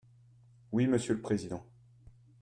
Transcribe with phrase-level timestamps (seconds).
[0.71, 1.63] Oui, monsieur le président.